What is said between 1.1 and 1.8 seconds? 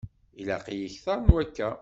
n wakka.